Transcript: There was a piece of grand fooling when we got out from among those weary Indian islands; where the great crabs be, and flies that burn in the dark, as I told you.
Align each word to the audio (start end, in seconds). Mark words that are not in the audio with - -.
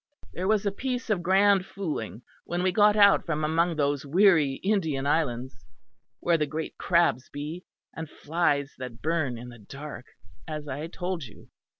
There 0.33 0.47
was 0.47 0.65
a 0.65 0.71
piece 0.71 1.11
of 1.11 1.21
grand 1.21 1.63
fooling 1.63 2.23
when 2.45 2.63
we 2.63 2.71
got 2.71 2.95
out 2.95 3.23
from 3.23 3.43
among 3.43 3.75
those 3.75 4.03
weary 4.03 4.53
Indian 4.63 5.05
islands; 5.05 5.63
where 6.19 6.39
the 6.39 6.47
great 6.47 6.75
crabs 6.79 7.29
be, 7.29 7.65
and 7.95 8.09
flies 8.09 8.73
that 8.79 9.03
burn 9.03 9.37
in 9.37 9.49
the 9.49 9.59
dark, 9.59 10.07
as 10.47 10.67
I 10.67 10.87
told 10.87 11.25
you. 11.25 11.49